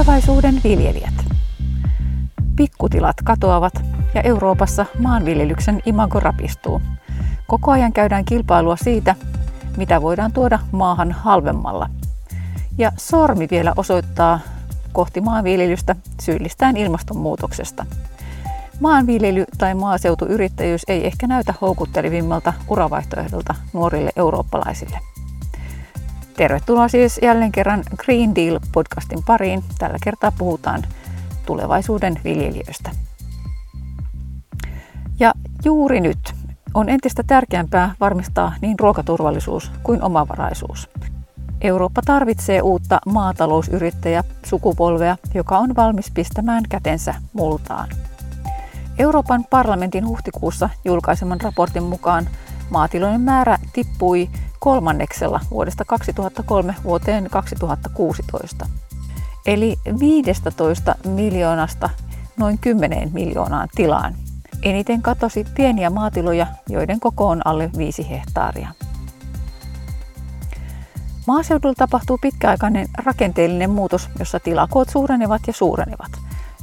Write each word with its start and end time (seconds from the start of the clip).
Tulevaisuuden 0.00 0.60
viljelijät. 0.64 1.14
Pikkutilat 2.56 3.16
katoavat 3.24 3.72
ja 4.14 4.22
Euroopassa 4.22 4.86
maanviljelyksen 4.98 5.82
imago 5.86 6.20
rapistuu. 6.20 6.82
Koko 7.46 7.70
ajan 7.70 7.92
käydään 7.92 8.24
kilpailua 8.24 8.76
siitä, 8.76 9.14
mitä 9.76 10.02
voidaan 10.02 10.32
tuoda 10.32 10.58
maahan 10.72 11.12
halvemmalla. 11.12 11.90
Ja 12.78 12.92
sormi 12.96 13.48
vielä 13.50 13.72
osoittaa 13.76 14.40
kohti 14.92 15.20
maanviljelystä 15.20 15.96
syyllistään 16.20 16.76
ilmastonmuutoksesta. 16.76 17.86
Maanviljely 18.80 19.44
tai 19.58 19.74
maaseutuyrittäjyys 19.74 20.82
ei 20.88 21.06
ehkä 21.06 21.26
näytä 21.26 21.54
houkuttelevimmalta 21.60 22.52
uravaihtoehdolta 22.68 23.54
nuorille 23.72 24.10
eurooppalaisille. 24.16 25.09
Tervetuloa 26.40 26.88
siis 26.88 27.18
jälleen 27.22 27.52
kerran 27.52 27.82
Green 27.96 28.30
Deal-podcastin 28.36 29.22
pariin. 29.26 29.64
Tällä 29.78 29.96
kertaa 30.04 30.32
puhutaan 30.38 30.82
tulevaisuuden 31.46 32.20
viljelijöistä. 32.24 32.90
Ja 35.18 35.32
juuri 35.64 36.00
nyt 36.00 36.34
on 36.74 36.88
entistä 36.88 37.22
tärkeämpää 37.26 37.94
varmistaa 38.00 38.52
niin 38.60 38.78
ruokaturvallisuus 38.78 39.72
kuin 39.82 40.02
omavaraisuus. 40.02 40.90
Eurooppa 41.60 42.02
tarvitsee 42.04 42.62
uutta 42.62 42.98
maatalousyrittäjä 43.06 44.24
sukupolvea, 44.46 45.16
joka 45.34 45.58
on 45.58 45.76
valmis 45.76 46.10
pistämään 46.10 46.64
kätensä 46.68 47.14
multaan. 47.32 47.88
Euroopan 48.98 49.44
parlamentin 49.50 50.06
huhtikuussa 50.06 50.70
julkaiseman 50.84 51.40
raportin 51.40 51.84
mukaan 51.84 52.28
maatilojen 52.70 53.20
määrä 53.20 53.58
tippui 53.72 54.28
kolmanneksella 54.60 55.40
vuodesta 55.50 55.84
2003 55.84 56.74
vuoteen 56.84 57.28
2016. 57.30 58.66
Eli 59.46 59.76
15 60.00 60.94
miljoonasta 61.06 61.90
noin 62.36 62.58
10 62.58 63.10
miljoonaan 63.12 63.68
tilaan. 63.74 64.14
Eniten 64.62 65.02
katosi 65.02 65.46
pieniä 65.54 65.90
maatiloja, 65.90 66.46
joiden 66.68 67.00
koko 67.00 67.28
on 67.28 67.46
alle 67.46 67.70
5 67.76 68.10
hehtaaria. 68.10 68.68
Maaseudulla 71.26 71.74
tapahtuu 71.74 72.18
pitkäaikainen 72.22 72.88
rakenteellinen 73.04 73.70
muutos, 73.70 74.08
jossa 74.18 74.40
tilakoot 74.40 74.88
suurenevat 74.88 75.42
ja 75.46 75.52
suurenevat. 75.52 76.12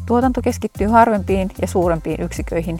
Tuotanto 0.06 0.42
keskittyy 0.42 0.88
harvempiin 0.88 1.50
ja 1.62 1.68
suurempiin 1.68 2.22
yksiköihin. 2.22 2.80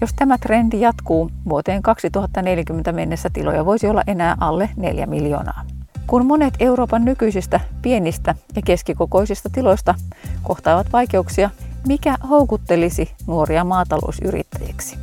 Jos 0.00 0.10
tämä 0.16 0.38
trendi 0.38 0.80
jatkuu, 0.80 1.30
vuoteen 1.48 1.82
2040 1.82 2.92
mennessä 2.92 3.30
tiloja 3.32 3.64
voisi 3.64 3.88
olla 3.88 4.02
enää 4.06 4.36
alle 4.40 4.70
4 4.76 5.06
miljoonaa. 5.06 5.64
Kun 6.06 6.26
monet 6.26 6.54
Euroopan 6.60 7.04
nykyisistä 7.04 7.60
pienistä 7.82 8.34
ja 8.56 8.62
keskikokoisista 8.62 9.50
tiloista 9.50 9.94
kohtaavat 10.42 10.92
vaikeuksia, 10.92 11.50
mikä 11.86 12.14
houkuttelisi 12.28 13.14
nuoria 13.26 13.64
maatalousyrittäjiksi? 13.64 14.98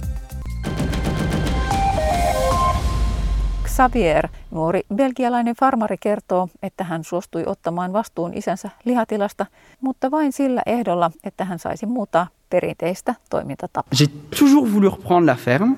Xavier, 3.77 4.27
nuori 4.51 4.81
belgialainen 4.95 5.55
farmari, 5.55 5.95
kertoo, 5.99 6.49
että 6.63 6.83
hän 6.83 7.03
suostui 7.03 7.43
ottamaan 7.45 7.93
vastuun 7.93 8.33
isänsä 8.33 8.69
lihatilasta, 8.85 9.45
mutta 9.81 10.11
vain 10.11 10.31
sillä 10.31 10.61
ehdolla, 10.65 11.11
että 11.23 11.45
hän 11.45 11.59
saisi 11.59 11.85
muuttaa 11.85 12.27
perinteistä 12.49 13.15
toimintatapaa. 13.29 13.89
J'ai 13.95 14.09
toujours 14.39 14.73
voulu 14.73 14.89
reprendre 14.89 15.33
la 15.33 15.35
ferme, 15.35 15.77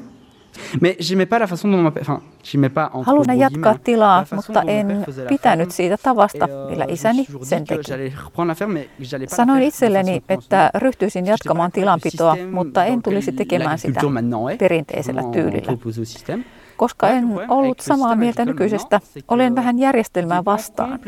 mais 0.82 0.96
j'aimais 1.00 1.30
pas 1.30 1.40
la 1.40 1.48
façon 1.48 1.72
dont 1.72 1.84
ma... 1.84 1.92
Enfin, 2.00 2.22
j'aimais 2.44 2.74
pas 2.74 2.90
entre 2.94 3.12
Halusin 3.12 3.34
gros 3.34 3.42
jatkaa 3.42 3.76
tilaa, 3.84 4.20
la 4.20 4.26
façon 4.26 4.36
mutta 4.36 4.62
en 4.62 5.06
pitänyt 5.30 5.72
siitä 5.72 5.98
tavasta, 6.04 6.46
euh, 6.50 6.70
millä 6.70 6.86
isäni 6.90 7.26
sen 7.44 7.66
teki. 7.66 7.92
Sanoin 9.28 9.64
itselleni, 9.64 10.24
että 10.30 10.70
ryhtyisin 10.76 11.26
jatkamaan 11.26 11.72
tilanpitoa, 11.72 12.38
mutta 12.52 12.86
en 12.86 13.04
tulisi 13.04 13.32
tekemään 13.32 13.80
sitä 13.80 14.02
perinteisellä 14.60 15.24
tyylillä. 15.24 15.78
Koska 16.80 17.10
en 17.10 17.30
ollut 17.48 17.80
samaa 17.80 18.16
mieltä 18.16 18.46
nykyisestä, 18.46 19.00
olen 19.28 19.56
vähän 19.56 19.80
järjestelmää 19.80 20.46
vastaan. 20.46 21.00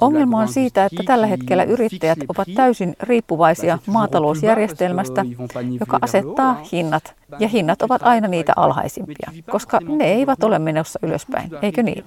Ongelma 0.00 0.40
on 0.40 0.48
siitä, 0.48 0.84
että 0.84 1.02
tällä 1.06 1.26
hetkellä 1.26 1.64
yrittäjät 1.64 2.18
ovat 2.28 2.48
täysin 2.54 2.96
riippuvaisia 3.00 3.78
maatalousjärjestelmästä, 3.86 5.24
joka 5.80 5.98
asettaa 6.00 6.62
hinnat, 6.72 7.14
ja 7.38 7.48
hinnat 7.48 7.82
ovat 7.82 8.02
aina 8.02 8.28
niitä 8.28 8.52
alhaisimpia, 8.56 9.30
koska 9.50 9.80
ne 9.80 10.04
eivät 10.04 10.44
ole 10.44 10.58
menossa 10.58 10.98
ylöspäin, 11.02 11.50
eikö 11.62 11.82
niin? 11.82 12.04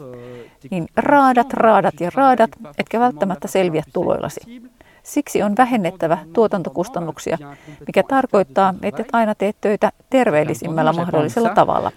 Niin 0.72 0.88
raadat, 0.96 1.54
raadat 1.54 2.00
ja 2.00 2.12
raadat, 2.16 2.50
etkä 2.78 3.00
välttämättä 3.00 3.48
selviä 3.48 3.84
tuloillasi. 3.94 4.42
Siksi 5.08 5.44
on 5.44 5.58
vähennettävä 5.58 6.18
tuotantokustannuksia, 6.34 7.38
mikä 7.88 8.04
tarkoittaa, 8.04 8.74
että 8.82 9.02
et 9.02 9.08
aina 9.14 9.36
teet 9.36 9.58
töitä 9.62 9.92
terveellisimmällä 10.10 10.94
mahdollisella 10.94 11.50
tavalla. 11.50 11.92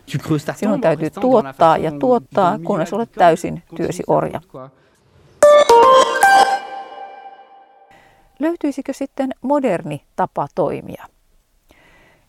Sinun 0.57 0.81
täytyy 0.81 1.11
tuottaa 1.11 1.77
ja 1.77 1.93
tuottaa, 1.93 2.59
kunnes 2.59 2.93
olet 2.93 3.13
täysin 3.13 3.63
työsi 3.77 4.03
orja. 4.07 4.41
Löytyisikö 8.39 8.93
sitten 8.93 9.31
moderni 9.43 10.05
tapa 10.17 10.47
toimia? 10.55 11.07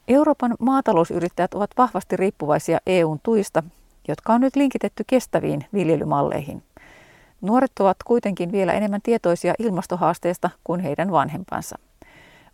Euroopan 0.08 0.56
maatalousyrittäjät 0.60 1.54
ovat 1.54 1.72
vahvasti 1.78 2.18
riippuvaisia 2.18 2.78
EUn 2.86 3.20
tuista, 3.24 3.64
jotka 4.08 4.34
on 4.34 4.42
nyt 4.42 4.56
linkitetty 4.56 5.04
kestäviin 5.08 5.66
viljelymalleihin. 5.74 6.64
Nuoret 7.42 7.72
ovat 7.80 7.98
kuitenkin 8.06 8.52
vielä 8.52 8.74
enemmän 8.74 9.02
tietoisia 9.02 9.54
ilmastohaasteesta 9.60 10.50
kuin 10.64 10.80
heidän 10.80 11.12
vanhempansa. 11.12 11.80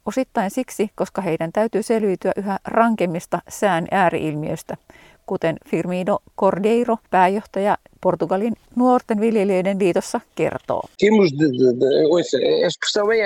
Osittain 0.05 0.51
siksi, 0.51 0.91
koska 0.95 1.21
heidän 1.21 1.51
täytyy 1.51 1.83
selviytyä 1.83 2.31
yhä 2.35 2.59
rankemmista 2.65 3.39
sään 3.49 3.87
ääriilmiöistä, 3.91 4.77
kuten 5.25 5.57
Firmino 5.67 6.19
Cordeiro, 6.39 6.97
pääjohtaja 7.09 7.77
Portugalin 8.07 8.53
nuorten 8.75 9.19
viljelijöiden 9.19 9.79
liitossa, 9.79 10.21
kertoo. 10.35 10.81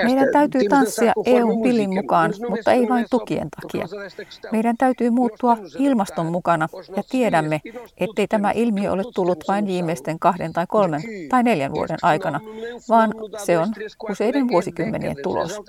Meidän 0.04 0.28
täytyy 0.32 0.68
tanssia 0.68 1.12
EUn 1.26 1.62
pillin 1.62 1.94
mukaan, 1.94 2.32
mutta 2.48 2.72
ei 2.72 2.88
vain 2.88 3.06
tukien 3.10 3.48
takia. 3.60 3.86
Meidän 4.52 4.76
täytyy 4.76 5.10
muuttua 5.10 5.56
ilmaston 5.78 6.26
mukana 6.26 6.68
ja 6.96 7.02
tiedämme, 7.10 7.60
e 7.64 8.04
ettei 8.04 8.26
tämä 8.26 8.50
ilmiö 8.50 8.92
ole 8.92 9.02
tullut 9.14 9.44
vain 9.48 9.66
viimeisten 9.66 10.18
kahden 10.18 10.52
tai 10.52 10.66
kolmen 10.68 11.02
tai 11.28 11.42
neljän 11.42 11.72
vuoden 11.72 11.98
aikana, 12.02 12.40
um 12.44 12.82
vaan 12.88 13.14
se 13.44 13.58
on 13.58 13.68
useiden 14.10 14.48
vuosikymmenien 14.48 15.16
tulos. 15.22 15.60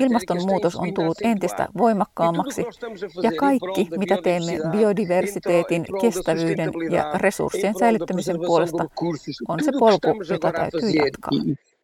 Ilmastonmuutos 0.00 0.76
on 0.76 0.94
tullut 0.94 1.18
entistä 1.22 1.62
E 1.62 1.78
voimakkaammaksi 1.78 2.64
ja 3.22 3.32
kaikki, 3.36 3.88
mitä 3.96 4.16
teemme 4.22 4.52
biodiversiteetin, 4.70 5.84
kestävyyden 6.00 6.72
ja 6.90 7.12
resurssien 7.14 7.74
säilyttämisen 7.78 8.47
puolesta, 8.48 8.84
on 9.48 9.58
se 9.64 9.72
polku, 9.78 10.08
jota 10.30 10.52
täytyy 10.52 10.90
jatkaa. 10.90 11.30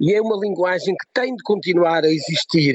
E 0.00 0.16
é 0.16 0.20
uma 0.20 0.36
linguagem 0.40 0.94
que 1.00 1.08
tem 1.14 1.34
de 1.38 1.42
continuar 1.46 2.04
a 2.04 2.08
existir. 2.16 2.74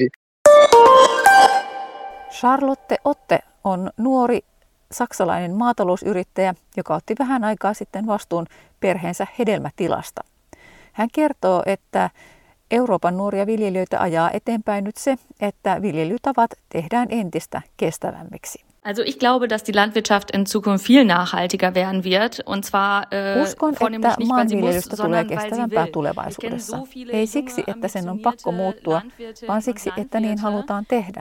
Charlotte 2.30 2.96
Otte 3.04 3.38
on 3.64 3.90
nuori 3.96 4.40
saksalainen 4.92 5.54
maatalousyrittäjä, 5.54 6.54
joka 6.76 6.94
otti 6.94 7.14
vähän 7.18 7.44
aikaa 7.44 7.74
sitten 7.74 8.06
vastuun 8.06 8.46
perheensä 8.80 9.26
hedelmätilasta. 9.38 10.20
Hän 10.92 11.08
kertoo, 11.12 11.62
että 11.66 12.10
Euroopan 12.70 13.16
nuoria 13.16 13.46
viljelijöitä 13.46 14.00
ajaa 14.00 14.30
eteenpäin 14.30 14.84
nyt 14.84 14.96
se, 14.96 15.16
että 15.40 15.82
viljelytavat 15.82 16.50
tehdään 16.68 17.08
entistä 17.10 17.62
kestävämmiksi. 17.76 18.69
Also 18.82 19.02
ich 19.02 19.18
glaube, 19.18 19.46
dass 19.46 19.62
die 19.62 19.72
Landwirtschaft 19.72 20.30
in 20.30 20.46
Zukunft 20.46 20.86
viel 20.86 21.04
nachhaltiger 21.04 21.74
werden 21.74 22.02
wird. 22.02 22.40
Und 22.46 22.64
zwar 22.64 23.12
äh, 23.12 23.42
Uskon, 23.42 23.74
vornehmlich 23.74 24.12
että 24.12 24.20
nicht, 24.20 24.30
weil 24.30 24.48
sie 24.48 24.56
muss, 24.56 24.64
maanviljelystä 24.64 24.96
tulee 24.96 25.20
sondern 25.20 25.28
weil 25.28 25.40
sie 25.40 25.48
kestävämpää 25.48 25.84
will. 25.84 25.84
Kenne 25.84 25.92
tulevaisuudessa. 25.92 26.76
so 26.76 26.86
viele 26.94 27.12
Ei 27.12 27.26
siksi, 27.26 27.64
että 27.66 27.88
sen 27.88 28.08
on 28.08 28.18
pakko 28.18 28.52
muuttua, 28.52 29.02
vaan 29.48 29.62
siksi, 29.62 29.90
että 29.96 30.20
niin 30.20 30.38
halutaan 30.38 30.86
tehdä. 30.88 31.20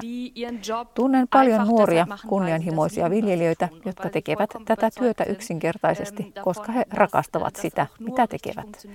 Tunnen 0.94 1.28
paljon 1.28 1.68
nuoria, 1.68 2.04
deshalb 2.04 2.10
machen, 2.10 2.10
weil 2.10 2.10
sie 2.10 2.20
das 2.20 2.30
kunnianhimoisia 2.30 3.10
viljelijöitä, 3.10 3.70
jotka 3.86 4.10
tekevät 4.10 4.50
tätä 4.66 4.90
työtä 5.00 5.24
yksinkertaisesti, 5.24 6.24
ähm, 6.24 6.44
koska 6.44 6.72
he 6.72 6.80
dass, 6.80 6.94
rakastavat 6.94 7.56
äh, 7.56 7.62
sitä, 7.62 7.88
mitä 8.00 8.28
tekevät. 8.28 8.88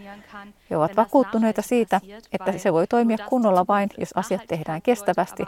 He 0.71 0.77
ovat 0.77 0.97
vakuuttuneita 0.97 1.63
siitä, 1.63 2.01
että 2.33 2.53
weil 2.53 2.59
se 2.59 2.73
voi 2.73 2.87
toimia 2.87 3.19
kunnolla 3.29 3.65
vain, 3.69 3.89
jos 3.99 4.11
asiat 4.15 4.43
tehdään 4.49 4.83
kestävästi. 4.83 5.43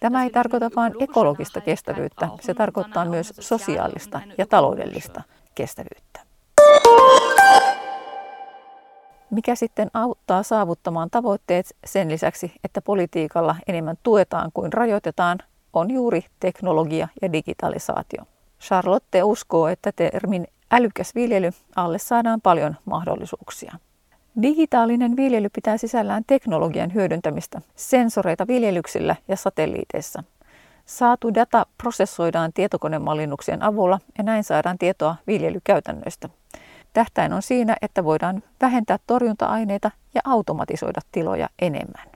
Tämä 0.00 0.22
ei 0.22 0.30
tarkoita 0.30 0.70
vain 0.76 0.94
ekologista 1.00 1.60
kestävyyttä, 1.60 2.28
se 2.40 2.54
tarkoittaa 2.54 3.04
myös 3.04 3.32
sosiaalista 3.40 4.20
ja 4.38 4.46
taloudellista 4.46 5.22
kestävyyttä. 5.54 6.20
Mikä 9.30 9.54
sitten 9.54 9.90
auttaa 9.94 10.42
saavuttamaan 10.42 11.10
tavoitteet 11.10 11.76
sen 11.84 12.10
lisäksi, 12.10 12.52
että 12.64 12.82
politiikalla 12.82 13.56
enemmän 13.66 13.96
tuetaan 14.02 14.50
kuin 14.54 14.72
rajoitetaan, 14.72 15.38
on 15.72 15.90
juuri 15.90 16.24
teknologia 16.40 17.08
ja 17.22 17.32
digitalisaatio. 17.32 18.24
Charlotte 18.60 19.22
uskoo, 19.22 19.68
että 19.68 19.92
termin 19.92 20.46
älykäs 20.70 21.14
viljely 21.14 21.50
alle 21.76 21.98
saadaan 21.98 22.40
paljon 22.40 22.76
mahdollisuuksia. 22.84 23.74
Digitaalinen 24.42 25.16
viljely 25.16 25.48
pitää 25.48 25.76
sisällään 25.76 26.22
teknologian 26.26 26.94
hyödyntämistä, 26.94 27.60
sensoreita 27.76 28.46
viljelyksillä 28.46 29.16
ja 29.28 29.36
satelliiteissa. 29.36 30.24
Saatu 30.86 31.34
data 31.34 31.66
prosessoidaan 31.82 32.52
tietokonemallinnuksien 32.52 33.62
avulla 33.62 33.98
ja 34.18 34.24
näin 34.24 34.44
saadaan 34.44 34.78
tietoa 34.78 35.16
viljelykäytännöistä. 35.26 36.28
Tähtäin 36.92 37.32
on 37.32 37.42
siinä, 37.42 37.76
että 37.82 38.04
voidaan 38.04 38.42
vähentää 38.60 38.98
torjunta-aineita 39.06 39.90
ja 40.14 40.20
automatisoida 40.24 41.00
tiloja 41.12 41.48
enemmän. 41.58 42.08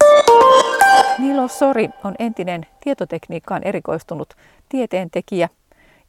Nilo 1.19 1.49
Sori 1.49 1.91
on 2.05 2.15
entinen 2.19 2.67
tietotekniikkaan 2.81 3.63
erikoistunut 3.65 4.35
tieteentekijä 4.69 5.49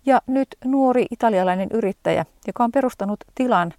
ja 0.05 0.21
nyt 0.27 0.47
nuori 0.65 1.05
italialainen 1.11 1.69
yrittäjä, 1.73 2.25
joka 2.47 2.63
on 2.63 2.71
perustanut 2.71 3.19
tilan, 3.35 3.73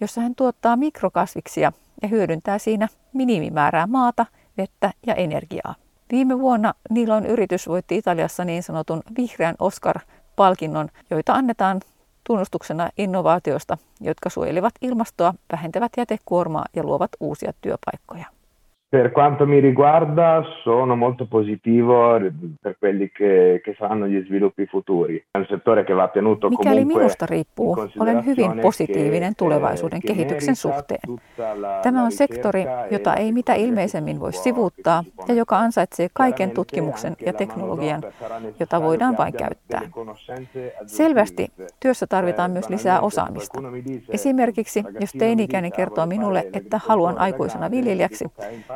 jossa 0.00 0.20
hän 0.20 0.34
tuottaa 0.34 0.76
mikrokasviksia 0.76 1.72
ja 2.02 2.08
hyödyntää 2.08 2.58
siinä 2.58 2.88
minimimäärää 3.12 3.86
maata, 3.86 4.26
vettä 4.56 4.92
ja 5.06 5.14
energiaa. 5.14 5.74
Viime 6.12 6.38
vuonna 6.38 6.74
Nilon 6.90 7.26
yritys 7.26 7.68
voitti 7.68 7.96
Italiassa 7.96 8.44
niin 8.44 8.62
sanotun 8.62 9.02
vihreän 9.16 9.54
Oscar-palkinnon, 9.58 10.88
joita 11.10 11.32
annetaan 11.32 11.80
tunnustuksena 12.24 12.90
innovaatioista, 12.98 13.78
jotka 14.00 14.30
suojelevat 14.30 14.74
ilmastoa, 14.80 15.34
vähentävät 15.52 15.92
jätekuormaa 15.96 16.64
ja 16.76 16.82
luovat 16.82 17.10
uusia 17.20 17.52
työpaikkoja. 17.60 18.33
Per 18.94 19.10
quanto 19.10 19.44
mi 19.44 19.58
riguarda 19.58 20.44
sono 20.62 20.94
molto 20.94 21.26
positivo 21.26 22.16
per 22.62 22.76
quelli 22.78 23.10
che, 23.10 23.60
che 23.64 23.74
saranno 23.76 24.06
gli 24.06 24.24
sviluppi 24.26 24.66
futuri. 24.66 25.24
È 25.32 25.38
un 25.38 25.46
settore 25.48 25.82
che 25.84 25.92
va 25.92 26.08
tenuto 26.08 26.48
Mikäli 26.48 26.84
minusta 26.84 27.26
riippuu, 27.26 27.76
olen 27.98 28.24
hyvin 28.26 28.60
positiivinen 28.62 29.34
tulevaisuuden 29.34 30.00
kehityksen 30.00 30.56
suhteen. 30.56 31.00
Tämä 31.82 32.04
on 32.04 32.12
sektori, 32.12 32.66
jota 32.90 33.14
ei 33.14 33.32
mitä 33.32 33.54
ilmeisemmin 33.54 34.20
voi 34.20 34.32
sivuuttaa 34.32 35.04
ja 35.28 35.34
joka 35.34 35.58
ansaitsee 35.58 36.08
kaiken 36.12 36.50
tutkimuksen 36.50 37.16
ja 37.26 37.32
teknologian, 37.32 38.02
jota 38.60 38.82
voidaan 38.82 39.16
vain 39.18 39.32
käyttää. 39.32 39.80
Selvästi 40.86 41.52
työssä 41.80 42.06
tarvitaan 42.06 42.50
myös 42.50 42.68
lisää 42.68 43.00
osaamista. 43.00 43.60
Esimerkiksi 44.08 44.84
jos 45.00 45.12
teini-ikäinen 45.12 45.72
kertoo 45.72 46.06
minulle, 46.06 46.46
että 46.52 46.80
haluan 46.86 47.18
aikuisena 47.18 47.70
viljelijäksi, 47.70 48.24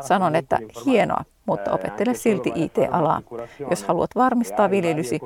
Sanon, 0.08 0.36
että 0.36 0.58
hienoa, 0.86 1.24
mutta 1.46 1.72
opettele 1.72 2.14
silti 2.14 2.52
IT-alaa. 2.54 3.22
Jos 3.70 3.84
haluat 3.84 4.10
varmistaa 4.14 4.70
viljelysi 4.70 5.20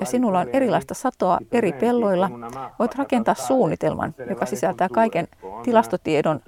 ja 0.00 0.06
sinulla 0.06 0.40
on 0.40 0.48
erilaista 0.52 0.94
satoa 0.94 1.38
eri 1.52 1.72
pelloilla, 1.72 2.30
voit 2.78 2.94
rakentaa 2.94 3.34
suunnitelman, 3.34 4.14
joka 4.30 4.46
sisältää 4.46 4.88
kaiken 4.92 5.28
tilastotiedon 5.62 6.40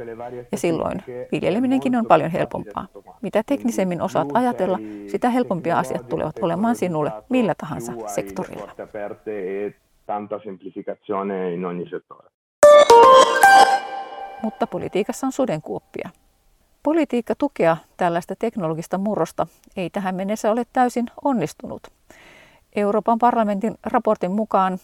ja 0.52 0.58
silloin 0.58 1.02
viljeleminenkin 1.32 1.96
on 1.96 2.06
paljon 2.06 2.30
helpompaa. 2.30 2.86
Mitä 3.22 3.42
teknisemmin 3.46 4.02
osaat 4.02 4.28
ajatella, 4.34 4.78
sitä 5.06 5.30
helpompia 5.30 5.78
asiat 5.78 6.08
tulevat 6.08 6.38
olemaan 6.42 6.76
sinulle 6.76 7.12
millä 7.28 7.54
tahansa 7.54 7.92
sektorilla. 8.06 8.72
Mutta 14.42 14.66
politiikassa 14.66 15.26
on 15.26 15.32
sudenkuoppia. 15.32 16.10
Politiikka 16.82 17.34
tukea 17.34 17.76
tällaista 17.96 18.34
teknologista 18.38 18.98
murrosta 18.98 19.46
ei 19.76 19.90
tähän 19.90 20.14
mennessä 20.14 20.50
ole 20.50 20.64
täysin 20.72 21.06
onnistunut. 21.24 21.82
Euroopan 22.76 23.18
parlamentin 23.18 23.74
raportin 23.82 24.30
mukaan 24.30 24.78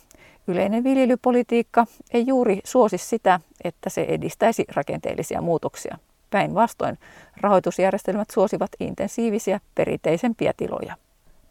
yleinen 0.47 0.85
viljelypolitiikka 0.85 1.87
ei 2.13 2.27
juuri 2.27 2.61
suosi 2.65 2.99
sitä, 2.99 3.41
että 3.65 3.91
se 3.91 4.03
edistäisi 4.09 4.65
rakenteellisia 4.75 5.41
muutoksia. 5.41 5.99
Päinvastoin 6.31 6.99
rahoitusjärjestelmät 7.41 8.31
suosivat 8.31 8.71
intensiivisiä 8.81 9.61
perinteisempiä 9.75 10.53
tiloja. 10.57 10.97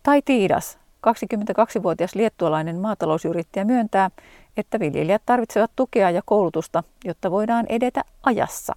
Tai 0.04 0.22
Tiidas, 0.22 0.78
22-vuotias 1.08 2.16
liettualainen 2.16 2.80
maatalousyrittäjä 2.80 3.66
myöntää, 3.66 4.12
että 4.58 4.80
viljelijät 4.80 5.22
tarvitsevat 5.26 5.72
tukea 5.76 6.10
ja 6.10 6.22
koulutusta, 6.26 6.84
jotta 7.06 7.32
voidaan 7.32 7.66
edetä 7.70 8.02
ajassa 8.24 8.76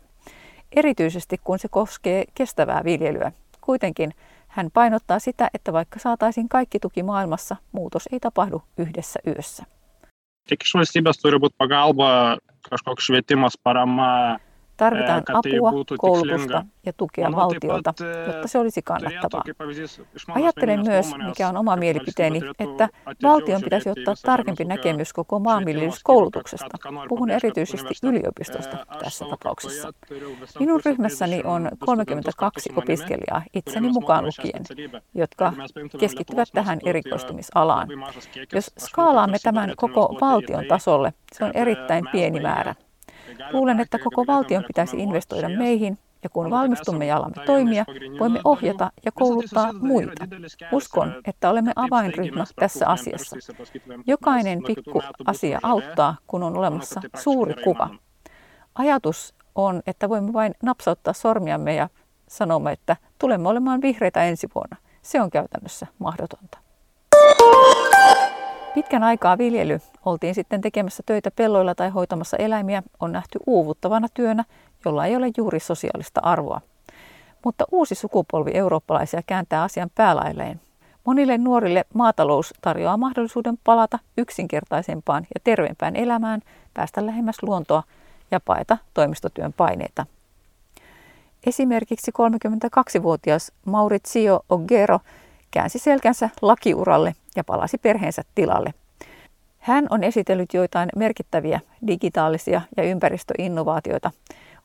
erityisesti 0.77 1.37
kun 1.45 1.59
se 1.59 1.69
koskee 1.69 2.25
kestävää 2.35 2.85
viljelyä. 2.85 3.33
Kuitenkin 3.61 4.15
hän 4.49 4.71
painottaa 4.75 5.19
sitä, 5.19 5.51
että 5.55 5.73
vaikka 5.73 5.99
saataisiin 5.99 6.49
kaikki 6.49 6.79
tuki 6.79 7.03
maailmassa, 7.03 7.57
muutos 7.73 8.09
ei 8.13 8.21
tapahdu 8.21 8.63
yhdessä 8.79 9.21
yössä. 9.27 9.65
Tik 10.49 10.65
valstybės 10.75 11.19
turi 11.21 11.37
būti 11.37 11.59
pagalba, 11.61 12.39
kažkoks 12.71 13.05
švietimas, 13.05 13.59
parama, 13.63 14.39
Tarvitaan 14.79 15.23
apua, 15.33 15.73
koulutusta 15.99 16.65
ja 16.87 16.93
tukea 16.93 17.33
valtiolta, 17.33 17.95
jotta 18.27 18.49
se 18.49 18.59
olisi 18.59 18.83
kannattavaa. 18.83 19.43
Ajattelen 20.35 20.81
myös, 20.87 21.07
mikä 21.27 21.49
on 21.49 21.57
oma 21.57 21.77
mielipiteeni, 21.77 22.41
että 22.59 22.89
valtion 23.23 23.63
pitäisi 23.63 23.91
ottaa 23.91 24.15
tarkempi 24.23 24.65
näkemys 24.65 25.13
koko 25.13 25.39
maanviljelyskoulutuksesta. 25.39 26.79
Puhun 27.09 27.31
erityisesti 27.31 27.95
yliopistosta 28.03 28.87
tässä 29.03 29.25
tapauksessa. 29.31 29.93
Minun 30.59 30.81
ryhmässäni 30.85 31.43
on 31.45 31.71
32 31.79 32.73
opiskelijaa, 32.77 33.43
itseni 33.55 33.89
mukaan 33.89 34.25
lukien, 34.25 34.91
jotka 35.15 35.53
keskittyvät 35.99 36.49
tähän 36.55 36.79
erikoistumisalaan. 36.85 37.89
Jos 38.53 38.71
skaalaamme 38.79 39.39
tämän 39.43 39.73
koko 39.77 40.17
valtion 40.21 40.65
tasolle, 40.69 41.13
se 41.33 41.45
on 41.45 41.51
erittäin 41.55 42.05
pieni 42.13 42.41
määrä. 42.41 42.75
Luulen, 43.53 43.81
että 43.81 43.99
koko 43.99 44.27
valtion 44.27 44.65
pitäisi 44.65 44.97
investoida 44.99 45.49
meihin 45.49 45.99
ja 46.23 46.29
kun 46.29 46.51
valmistumme 46.51 47.07
ja 47.07 47.17
alamme 47.17 47.45
toimia, 47.47 47.85
voimme 48.21 48.41
ohjata 48.45 48.93
ja 49.05 49.13
kouluttaa 49.13 49.73
muita. 49.73 50.27
Uskon, 50.73 51.15
että 51.25 51.51
olemme 51.51 51.73
avainryhmä 51.77 52.45
tässä 52.57 52.89
asiassa. 52.89 53.37
Jokainen 54.07 54.63
pikku 54.67 55.03
asia 55.27 55.61
auttaa, 55.63 56.17
kun 56.27 56.43
on 56.43 56.59
olemassa 56.59 57.01
suuri 57.17 57.55
kuva. 57.65 57.91
Ajatus 58.75 59.35
on, 59.55 59.83
että 59.87 60.09
voimme 60.09 60.33
vain 60.33 60.55
napsauttaa 60.63 61.13
sormiamme 61.13 61.75
ja 61.75 61.89
sanomme, 62.29 62.73
että 62.73 62.97
tulemme 63.19 63.49
olemaan 63.49 63.83
vihreitä 63.83 64.25
ensi 64.25 64.49
vuonna. 64.55 64.77
Se 65.03 65.21
on 65.21 65.31
käytännössä 65.31 65.87
mahdotonta. 65.99 66.59
Pitkän 68.75 69.03
aikaa 69.03 69.39
viljely, 69.39 69.81
oltiin 70.09 70.35
sitten 70.35 70.61
tekemässä 70.61 71.03
töitä 71.07 71.31
pelloilla 71.31 71.75
tai 71.75 71.89
hoitamassa 71.89 72.37
eläimiä, 72.37 72.83
on 73.01 73.13
nähty 73.13 73.39
uuvuttavana 73.47 74.09
työnä, 74.15 74.45
jolla 74.85 75.07
ei 75.07 75.17
ole 75.17 75.31
juuri 75.37 75.61
sosiaalista 75.61 76.21
arvoa. 76.25 76.61
Mutta 77.45 77.65
uusi 77.73 77.95
sukupolvi 77.95 78.51
eurooppalaisia 78.55 79.23
kääntää 79.27 79.63
asian 79.63 79.91
päälailleen. 79.95 80.61
Monille 81.05 81.39
nuorille 81.39 81.85
maatalous 81.95 82.55
tarjoaa 82.61 82.97
mahdollisuuden 82.97 83.59
palata 83.65 83.99
yksinkertaisempaan 84.17 85.27
ja 85.35 85.41
terveempään 85.45 85.97
elämään, 85.97 86.41
päästä 86.75 87.07
lähemmäs 87.07 87.43
luontoa 87.43 87.83
ja 88.31 88.41
paeta 88.41 88.79
toimistotyön 88.95 89.53
paineita. 89.53 90.07
Esimerkiksi 91.47 92.11
32-vuotias 92.11 93.53
Maurizio 93.65 94.41
Oggero 94.49 95.01
käänsi 95.51 95.79
selkänsä 95.79 96.31
lakiuralle 96.43 97.15
ja 97.37 97.45
palasi 97.45 97.79
perheensä 97.79 98.23
tilalle. 98.35 98.75
Hän 99.69 99.87
on 99.91 100.05
esitellyt 100.05 100.55
joitain 100.55 100.89
merkittäviä 100.97 101.61
digitaalisia 101.87 102.61
ja 102.77 102.83
ympäristöinnovaatioita 102.83 104.11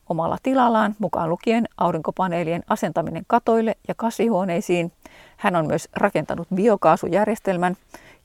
omalla 0.08 0.36
tilallaan, 0.42 0.96
mukaan 0.98 1.30
lukien 1.30 1.68
aurinkopaneelien 1.76 2.62
asentaminen 2.68 3.24
katoille 3.26 3.76
ja 3.88 3.94
kasvihuoneisiin. 3.94 4.92
Hän 5.36 5.56
on 5.56 5.66
myös 5.66 5.88
rakentanut 5.96 6.48
biokaasujärjestelmän, 6.54 7.76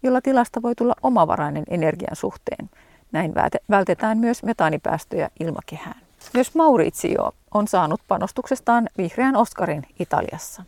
jolla 0.03 0.21
tilasta 0.21 0.61
voi 0.61 0.75
tulla 0.75 0.93
omavarainen 1.03 1.63
energian 1.69 2.15
suhteen. 2.15 2.69
Näin 3.11 3.33
vältetään 3.69 4.17
myös 4.17 4.43
metaanipäästöjä 4.43 5.29
ilmakehään. 5.39 6.01
Myös 6.33 6.55
Maurizio 6.55 7.31
on 7.53 7.67
saanut 7.67 8.01
panostuksestaan 8.07 8.89
vihreän 8.97 9.35
Oscarin 9.35 9.83
Italiassa 9.99 10.63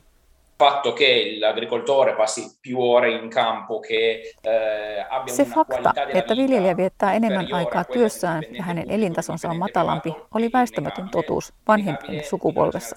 fatto 0.62 0.94
che 0.94 1.38
l'agricoltore 1.40 2.16
passi 2.16 2.58
più 2.62 2.80
ore 2.80 3.12
in 3.12 3.30
campo 3.30 3.80
che 3.80 4.36
eh, 4.42 5.06
abbia 5.10 5.34
Se 5.34 5.46
fakta, 5.46 5.94
että 6.14 6.36
viljelijä 6.36 6.78
viettää 6.78 7.14
enemmän 7.14 7.54
aikaa 7.54 7.84
työssään 7.84 8.44
ja 8.52 8.64
hänen 8.64 8.92
elintasonsa 8.92 9.50
on 9.50 9.58
matalampi, 9.58 10.16
oli 10.34 10.50
väistämätön 10.54 11.10
totuus 11.10 11.54
vanhempien 11.68 12.24
sukupolvessa. 12.24 12.96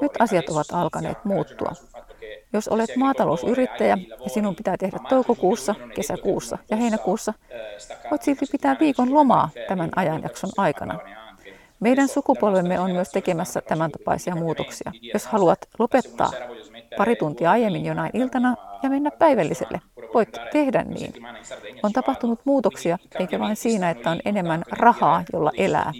Nyt 0.00 0.12
asiat 0.18 0.48
ovat 0.48 0.66
alkaneet 0.72 1.24
muuttua. 1.24 1.72
Jos 2.52 2.68
olet 2.68 2.96
maatalousyrittäjä 2.96 3.98
ja 4.24 4.30
sinun 4.30 4.56
pitää 4.56 4.76
tehdä 4.76 4.98
toukokuussa, 5.08 5.74
kesäkuussa 5.94 6.58
ja 6.70 6.76
heinäkuussa, 6.76 7.32
voit 8.10 8.22
silti 8.22 8.46
pitää 8.52 8.76
viikon 8.80 9.14
lomaa 9.14 9.48
tämän 9.68 9.90
ajanjakson 9.96 10.50
aikana. 10.56 10.98
Meidän 11.80 12.08
sukupolvemme 12.08 12.80
on 12.80 12.90
myös 12.92 13.08
tekemässä 13.08 13.60
tämän 13.60 13.90
tapaisia 13.90 14.34
muutoksia. 14.34 14.92
Jos 15.14 15.26
haluat 15.26 15.58
lopettaa 15.78 16.30
pari 16.96 17.16
tuntia 17.16 17.50
aiemmin 17.50 17.84
jonain 17.84 18.10
iltana 18.14 18.56
ja 18.82 18.90
mennä 18.90 19.10
päivälliselle. 19.10 19.80
Voit 20.14 20.38
tehdä 20.52 20.82
niin. 20.82 21.12
On 21.82 21.92
tapahtunut 21.92 22.40
muutoksia, 22.44 22.98
eikä 23.20 23.38
vain 23.38 23.56
siinä, 23.56 23.90
että 23.90 24.10
on 24.10 24.20
enemmän 24.24 24.62
rahaa, 24.70 25.22
jolla 25.32 25.50
elää. 25.56 25.92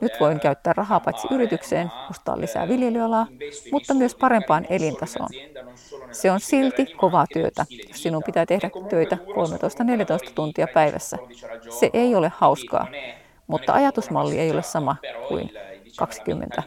Nyt 0.00 0.12
voin 0.20 0.40
käyttää 0.40 0.72
rahaa 0.72 1.00
paitsi 1.00 1.28
yritykseen, 1.30 1.90
ostaa 2.10 2.40
lisää 2.40 2.68
viljelyalaa, 2.68 3.26
mutta 3.72 3.94
myös 3.94 4.14
parempaan 4.14 4.66
elintasoon. 4.70 5.28
Se 6.12 6.30
on 6.30 6.40
silti 6.40 6.86
kovaa 6.86 7.26
työtä, 7.32 7.66
jos 7.88 8.02
sinun 8.02 8.22
pitää 8.22 8.46
tehdä 8.46 8.70
töitä 8.88 9.18
13-14 10.28 10.32
tuntia 10.34 10.66
päivässä. 10.74 11.18
Se 11.80 11.90
ei 11.92 12.14
ole 12.14 12.32
hauskaa, 12.36 12.86
mutta 13.46 13.72
ajatusmalli 13.72 14.38
ei 14.38 14.50
ole 14.50 14.62
sama 14.62 14.96
kuin 15.28 15.50
20 15.98 16.62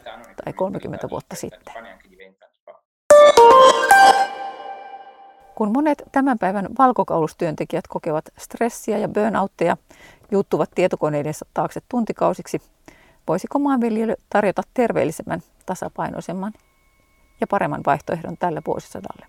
tai 0.45 0.53
30 0.53 1.09
vuotta 1.09 1.35
sitten. 1.35 1.73
Kun 5.55 5.71
monet 5.73 6.03
tämän 6.11 6.39
päivän 6.39 6.67
valkokaulustyöntekijät 6.77 7.87
kokevat 7.87 8.25
stressiä 8.37 8.97
ja 8.97 9.07
burnoutteja, 9.07 9.77
juuttuvat 10.31 10.69
tietokoneidensa 10.75 11.45
taakse 11.53 11.81
tuntikausiksi, 11.89 12.61
voisiko 13.27 13.59
maanviljely 13.59 14.13
tarjota 14.29 14.61
terveellisemmän, 14.73 15.39
tasapainoisemman 15.65 16.53
ja 17.41 17.47
paremman 17.47 17.81
vaihtoehdon 17.85 18.37
tälle 18.37 18.61
vuosisadalle. 18.67 19.25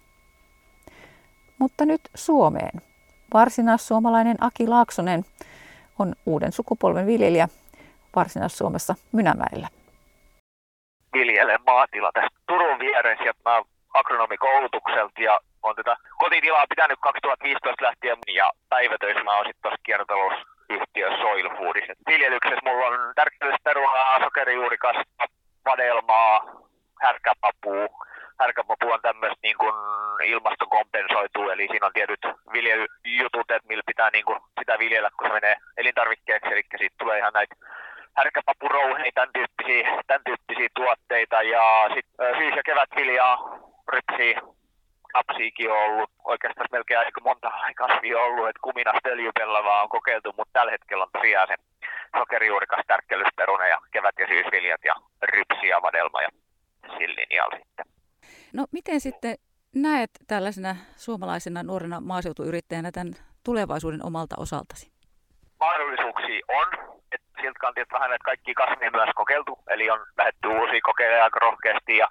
Mutta 1.58 1.84
nyt 1.84 2.00
Suomeen. 2.14 2.80
Varsinais-suomalainen 3.34 4.36
Aki 4.40 4.66
Laaksonen 4.66 5.24
on 5.98 6.14
uuden 6.26 6.52
sukupolven 6.52 7.06
viljelijä 7.06 7.48
Varsinais-Suomessa 8.16 8.94
Mynämäellä. 9.12 9.68
Viljelen 11.12 11.60
maatila 11.66 12.10
tässä 12.14 12.38
Turun 12.46 12.78
vieressä 12.78 13.24
ja 13.24 13.32
mä 13.44 13.62
agronomikoulutukselta 14.00 15.22
ja 15.22 15.40
on 15.62 15.74
tätä 15.76 15.96
kotitilaa 16.18 16.66
pitänyt 16.68 16.98
2015 17.00 17.84
lähtien 17.84 18.18
ja 18.34 18.52
päivätöissä 18.68 19.24
mä 19.24 19.36
oon 19.36 19.46
sitten 19.46 19.62
tuossa 19.62 19.86
kiertotalousyhtiö 19.86 21.08
Soil 21.20 21.48
Foodissa. 21.56 21.92
Viljelyksessä 22.10 22.60
mulla 22.64 22.86
on 22.86 23.12
tärkeysperunaa, 23.14 24.24
sokerijuurikasta, 24.24 25.24
vadelmaa, 25.64 26.44
härkäpapua. 27.02 28.06
Härkäpapu 28.40 28.92
on 28.92 29.02
tämmöistä 29.02 29.38
niin 29.42 29.58
kuin 29.58 29.74
ilmastokompensoitu, 30.24 31.50
eli 31.50 31.66
siinä 31.70 31.86
on 31.86 31.92
tietyt 31.92 32.20
viljelyjutut, 32.52 33.50
että 33.50 33.68
millä 33.68 33.82
pitää 33.86 34.10
niin 34.12 34.24
kuin 34.24 34.38
sitä 34.58 34.78
viljellä, 34.78 35.10
kun 35.18 35.28
se 35.28 35.32
menee 35.32 35.56
elintarvikkeeksi, 35.76 36.52
eli 36.52 36.62
siitä 36.78 36.94
tulee 36.98 37.18
ihan 37.18 37.32
näitä 37.32 37.54
härkäpapurouheita, 38.16 39.14
tämän 39.14 39.32
tyyppisiä, 39.32 40.02
tämän 40.06 40.24
tyyppisiä 40.24 40.68
tuotteita, 40.74 41.42
ja 41.42 41.64
sitten 41.94 42.36
syys- 42.38 42.56
ja 42.56 42.62
kevätviljaa, 42.62 43.58
rypsiä, 43.88 44.40
lapsiakin 45.16 45.70
on 45.70 45.78
ollut, 45.78 46.10
oikeastaan 46.24 46.68
melkein 46.72 46.98
aika 46.98 47.20
monta 47.20 47.50
kasvia 47.76 48.18
ollut, 48.18 48.48
että 48.48 48.60
kuminasta 48.62 49.08
öljypellavaa 49.08 49.82
on 49.82 49.88
kokeiltu, 49.88 50.34
mutta 50.36 50.52
tällä 50.52 50.72
hetkellä 50.72 51.04
on 51.04 51.10
tosiaan 51.12 51.48
se 51.48 51.56
sokerijuurikas, 52.18 52.84
tärkkelysperuna 52.86 53.66
ja 53.66 53.78
kevät- 53.90 54.18
ja 54.18 54.26
syysviljat 54.26 54.84
ja 54.84 54.94
rypsi 55.22 55.66
ja 55.68 55.82
vadelma 55.82 56.22
ja 56.22 56.28
sillinjal 56.98 57.50
sitten. 57.50 57.86
No 58.52 58.66
miten 58.72 59.00
sitten 59.00 59.36
näet 59.74 60.10
tällaisena 60.26 60.76
suomalaisena 60.96 61.62
nuorena 61.62 62.00
maaseutuyrittäjänä 62.00 62.90
tämän 62.92 63.12
tulevaisuuden 63.44 64.06
omalta 64.06 64.34
osaltasi? 64.38 64.92
Mahdollisuuksia 65.60 66.40
on. 66.48 66.96
että 67.12 67.26
siltä 67.40 67.58
kantilta 67.60 67.94
vähän 67.94 68.12
että 68.12 68.24
kaikki 68.24 68.54
kasveja 68.54 68.90
myös 68.90 69.10
kokeiltu, 69.14 69.58
eli 69.70 69.90
on 69.90 70.00
lähdetty 70.18 70.48
uusia 70.48 70.80
kokeilemaan 70.82 71.24
aika 71.24 71.38
rohkeasti 71.38 71.96
ja 71.96 72.08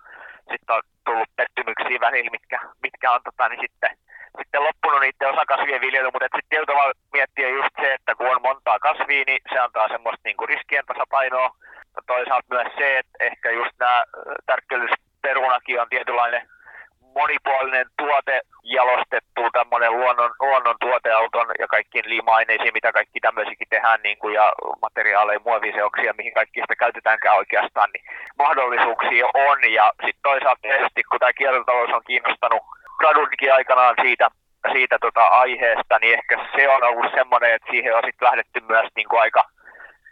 sitten 0.51 0.75
on 0.75 0.81
tullut 1.05 1.35
pettymyksiä 1.35 1.99
välillä, 2.07 2.31
mitkä, 2.31 2.59
mitkä 2.83 3.11
on 3.11 3.21
tota, 3.23 3.49
niin 3.49 3.61
sitten, 3.65 3.97
sitten 4.41 4.63
loppunut 4.63 4.99
niiden 5.01 5.33
osakasvien 5.33 5.81
viljely, 5.81 6.09
mutta 6.13 6.25
sitten 6.25 6.49
tietyllä 6.49 6.71
tavalla 6.71 6.93
miettiä 7.13 7.49
just 7.49 7.73
se, 7.81 7.93
että 7.93 8.15
kun 8.15 8.35
on 8.35 8.41
montaa 8.41 8.79
kasvia, 8.79 9.23
niin 9.27 9.41
se 9.51 9.59
antaa 9.59 9.87
semmoista 9.87 10.21
niin 10.25 10.37
kuin 10.37 10.49
riskien 10.49 10.85
tasapainoa. 10.85 11.49
Toisaalta 12.07 12.55
myös 12.55 12.71
se, 12.77 12.97
että 12.99 13.17
ehkä 13.19 13.51
just 13.51 13.75
nämä 13.79 14.03
tärkkelysperunakin 14.45 15.81
on 15.81 15.89
tietynlainen 15.89 16.47
monipuolinen 17.15 17.87
tuote 17.97 18.41
jalostettu 18.63 19.41
tämmöinen 19.53 19.91
luonnon, 19.91 20.31
luonnon 20.39 20.75
tuoteauton 20.79 21.47
ja 21.59 21.67
kaikkiin 21.67 22.09
liima-aineisiin, 22.09 22.73
mitä 22.73 22.91
kaikki 22.91 23.19
tämmöisikin 23.19 23.67
tehdään 23.69 23.99
niin 24.03 24.17
kuin, 24.17 24.33
ja 24.33 24.53
materiaaleja, 24.81 25.45
muoviseoksia, 25.45 26.13
mihin 26.17 26.33
kaikki 26.33 26.61
sitä 26.61 26.75
käytetäänkään 26.75 27.37
oikeastaan, 27.37 27.89
niin 27.93 28.05
mahdollisuuksia 28.37 29.25
on. 29.33 29.71
Ja 29.71 29.91
sitten 30.05 30.23
toisaalta 30.23 30.61
tietysti, 30.61 31.03
kun 31.03 31.19
tämä 31.19 31.33
kiertotalous 31.33 31.93
on 31.93 32.07
kiinnostanut 32.07 32.63
gradunkin 32.99 33.53
aikanaan 33.53 33.95
siitä, 34.01 34.27
siitä 34.71 34.97
tota 35.01 35.23
aiheesta, 35.23 35.99
niin 36.01 36.13
ehkä 36.13 36.35
se 36.55 36.69
on 36.69 36.83
ollut 36.83 37.11
semmoinen, 37.15 37.53
että 37.53 37.71
siihen 37.71 37.95
on 37.95 38.03
sitten 38.05 38.25
lähdetty 38.25 38.59
myös 38.69 38.87
niin 38.95 39.09
kuin 39.09 39.21
aika 39.21 39.43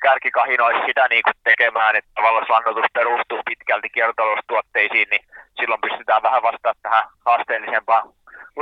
kärkikahinoissa 0.08 0.86
sitä 0.86 1.04
niin 1.10 1.24
kuin 1.24 1.38
tekemään, 1.44 1.96
että 1.96 2.12
tavallaan 2.16 2.46
lannoitus 2.50 2.90
perustuu 2.94 3.42
pitkälti 3.50 3.90
kiertotaloustuotteisiin, 3.90 5.08
niin 5.12 5.24
silloin 5.60 5.86
pystytään 5.86 6.26
vähän 6.28 6.44
vastaamaan 6.48 6.84
tähän 6.84 7.06
haasteellisempaan 7.26 8.04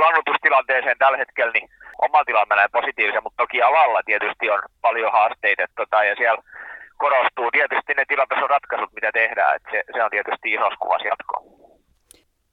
lannoitustilanteeseen 0.02 0.98
tällä 0.98 1.18
hetkellä, 1.18 1.52
niin 1.52 1.68
oma 2.06 2.24
tila 2.24 2.46
menee 2.46 2.68
positiivisen, 2.78 3.22
mutta 3.22 3.42
toki 3.42 3.62
alalla 3.62 4.00
tietysti 4.04 4.50
on 4.50 4.62
paljon 4.80 5.12
haasteita, 5.12 5.62
tota, 5.76 6.04
ja 6.04 6.14
siellä 6.16 6.42
korostuu 6.96 7.50
tietysti 7.50 7.94
ne 7.94 8.04
tilatason 8.08 8.50
ratkaisut, 8.50 8.92
mitä 8.92 9.10
tehdään, 9.12 9.56
että 9.56 9.70
se, 9.70 9.78
se 9.94 10.04
on 10.04 10.10
tietysti 10.10 10.52
isossa 10.52 10.82
kuvassa 10.82 11.08
jatkoa. 11.08 11.40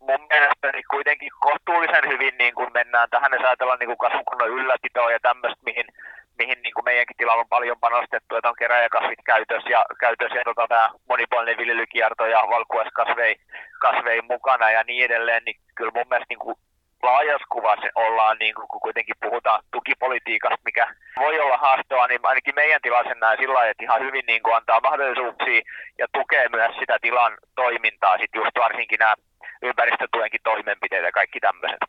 Mun 0.07 0.23
mielestä 0.31 0.71
niin 0.71 0.93
kuitenkin 0.95 1.31
kohtuullisen 1.39 2.09
hyvin 2.11 2.35
niin 2.37 2.53
kun 2.55 2.71
mennään 2.73 3.09
tähän, 3.09 3.31
jos 3.33 3.45
ajatellaan 3.45 3.79
niin 3.79 4.03
kasvukunnan 4.05 4.49
ylläpitoa 4.57 5.11
ja 5.11 5.19
tämmöistä, 5.21 5.61
mihin 5.65 5.87
mihin 6.39 6.61
niin 6.61 6.73
kuin 6.73 6.85
meidänkin 6.85 7.17
tilalla 7.17 7.41
on 7.41 7.55
paljon 7.55 7.79
panostettu, 7.79 8.35
että 8.35 8.49
on 8.49 8.61
keräjäkasvit 8.63 9.21
käytössä 9.25 9.69
ja, 9.69 9.85
käytössä 9.99 10.37
ja 10.37 10.43
tota, 10.43 10.67
tämä 10.67 10.89
monipuolinen 11.09 11.57
viljelykierto 11.57 12.25
ja 12.25 12.39
valkuaiskasvei 12.49 13.35
kasvei 13.81 14.21
mukana 14.21 14.71
ja 14.71 14.83
niin 14.83 15.05
edelleen, 15.05 15.43
niin 15.45 15.57
kyllä 15.75 15.91
mun 15.95 16.09
mielestä 16.09 16.31
niin 16.31 16.45
kuin 16.45 16.55
laajassa 17.03 17.47
kuvassa 17.49 17.87
ollaan, 17.95 18.37
niin 18.39 18.55
kuin, 18.55 18.67
kun 18.67 18.81
kuitenkin 18.81 19.15
puhutaan 19.21 19.63
tukipolitiikasta, 19.71 20.65
mikä 20.65 20.87
voi 21.19 21.39
olla 21.39 21.57
haastoa, 21.57 22.07
niin 22.07 22.19
ainakin 22.23 22.55
meidän 22.55 22.81
tilasen 22.81 23.19
näin 23.19 23.37
sillä 23.39 23.53
lailla, 23.53 23.71
että 23.71 23.83
ihan 23.83 24.01
hyvin 24.01 24.25
niin 24.27 24.43
kuin 24.43 24.55
antaa 24.55 24.79
mahdollisuuksia 24.79 25.61
ja 25.99 26.07
tukee 26.13 26.49
myös 26.49 26.75
sitä 26.79 26.97
tilan 27.01 27.37
toimintaa, 27.55 28.17
sitten 28.17 28.39
just 28.39 28.57
varsinkin 28.59 28.99
nämä 28.99 29.15
ympäristötuenkin 29.61 30.39
toimenpiteet 30.43 31.03
ja 31.03 31.11
kaikki 31.11 31.39
tämmöiset. 31.39 31.79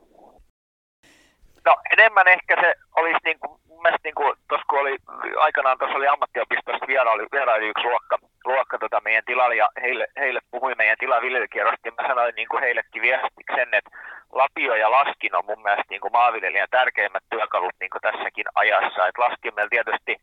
No 1.67 1.77
enemmän 1.93 2.29
ehkä 2.29 2.57
se 2.61 2.75
olisi 2.97 3.21
niin 3.25 3.39
kuin 3.41 3.60
mielestä 3.83 4.09
niin 4.09 4.37
tuossa 4.49 4.67
kun 4.69 4.81
oli 4.81 4.97
aikanaan 5.39 5.79
tuossa 5.79 5.97
oli 5.97 6.09
ammattiopistossa 6.09 6.87
vieraili, 6.87 7.27
vieraili 7.33 7.69
yksi 7.69 7.85
luokka, 7.85 8.19
luokka 8.45 8.79
tota 8.79 9.01
meidän 9.05 9.25
tilalla 9.27 9.55
ja 9.55 9.69
heille, 9.83 10.07
heille 10.19 10.41
puhui 10.51 10.75
meidän 10.75 10.97
tilan 10.99 11.23
viljelykierrosta 11.23 11.89
ja 11.89 11.93
mä 12.03 12.09
sanoin 12.09 12.35
niin 12.35 12.49
kuin 12.49 12.63
heillekin 12.63 13.03
viestiksi 13.03 13.55
sen, 13.57 13.69
että 13.73 13.91
lapio 14.33 14.75
ja 14.75 14.91
laskin 14.91 15.37
on 15.37 15.45
mun 15.45 15.63
mielestä 15.63 15.91
niin 15.91 16.01
kuin 16.01 16.13
maanviljelijän 16.13 16.69
tärkeimmät 16.71 17.25
työkalut 17.31 17.75
niin 17.81 17.91
kuin 17.91 18.03
tässäkin 18.03 18.45
ajassa. 18.55 19.07
Et 19.07 19.19
laskin 19.19 19.55
meillä 19.55 19.71
tietysti 19.71 20.17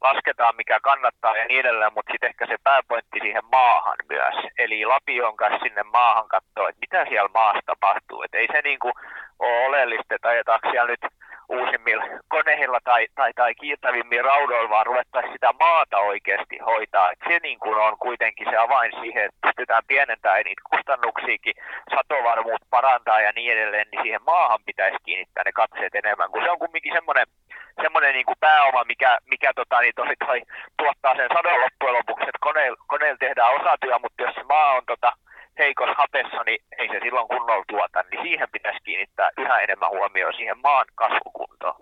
lasketaan 0.00 0.56
mikä 0.56 0.80
kannattaa 0.80 1.36
ja 1.36 1.44
niin 1.44 1.60
edelleen, 1.60 1.92
mutta 1.92 2.12
sitten 2.12 2.28
ehkä 2.28 2.46
se 2.46 2.56
pääpointti 2.64 3.18
siihen 3.22 3.44
maahan 3.52 3.96
myös. 4.08 4.36
Eli 4.58 4.84
lapion 4.84 5.36
kanssa 5.36 5.58
sinne 5.62 5.82
maahan 5.82 6.28
katsoa, 6.28 6.68
että 6.68 6.80
mitä 6.80 7.06
siellä 7.08 7.30
maassa 7.34 7.62
tapahtuu. 7.66 8.22
Et 8.22 8.34
ei 8.34 8.46
se 8.52 8.60
niin 8.64 8.78
kuin 8.78 8.94
ole 9.38 9.66
oleellista, 9.66 10.14
että 10.14 10.28
ajetaanko 10.28 10.70
siellä 10.70 10.90
nyt 10.90 11.04
uusimmilla 11.58 12.04
koneilla 12.28 12.78
tai, 12.84 13.06
tai, 13.14 13.32
tai 13.36 13.54
kiiltävimmillä 13.54 14.22
raudoilla, 14.22 14.70
vaan 14.70 14.86
ruvettaisiin 14.86 15.32
sitä 15.32 15.50
maata 15.60 15.98
oikeasti 15.98 16.58
hoitaa. 16.66 17.10
Et 17.10 17.18
se 17.28 17.38
niin 17.42 17.58
kuin 17.58 17.78
on 17.78 17.98
kuitenkin 17.98 18.46
se 18.50 18.56
avain 18.56 18.92
siihen, 19.00 19.24
että 19.24 19.38
pystytään 19.42 19.82
pienentämään 19.86 20.42
niitä 20.44 20.62
kustannuksiakin, 20.70 21.54
satovarmuut 21.94 22.62
parantaa 22.70 23.20
ja 23.20 23.32
niin 23.36 23.52
edelleen, 23.52 23.86
niin 23.92 24.02
siihen 24.02 24.22
maahan 24.26 24.60
pitäisi 24.66 24.96
kiinnittää 25.04 25.42
ne 25.44 25.52
katseet 25.52 25.94
enemmän, 25.94 26.30
kun 26.30 26.42
se 26.42 26.50
on 26.50 26.58
kumminkin 26.58 26.92
semmoinen 26.92 27.26
semmoinen 27.82 28.14
niin 28.14 28.40
pääoma, 28.40 28.84
mikä, 28.84 29.18
mikä 29.30 29.52
tota, 29.54 29.80
niin 29.80 29.92
toi, 29.96 30.16
toi, 30.26 30.42
tuottaa 30.78 31.16
sen 31.16 31.28
sadon 31.34 31.60
loppujen 31.60 31.94
lopuksi, 31.94 32.24
että 32.24 32.46
koneilla, 32.48 32.76
koneilla 32.86 33.16
tehdään 33.16 33.54
osatyö, 33.60 33.98
mutta 33.98 34.22
jos 34.22 34.36
maa 34.48 34.72
on 34.72 34.82
tota, 34.86 35.12
heikossa 35.58 35.94
hapessa, 35.98 36.42
niin 36.46 36.58
ei 36.78 36.88
se 36.88 37.00
silloin 37.02 37.28
kunnolla 37.28 37.64
tuota, 37.68 38.04
niin 38.10 38.22
siihen 38.22 38.48
pitäisi 38.52 38.78
kiinnittää 38.84 39.30
yhä 39.38 39.60
enemmän 39.60 39.90
huomioon 39.90 40.34
siihen 40.34 40.58
maan 40.58 40.86
kasvukuntoon. 40.94 41.74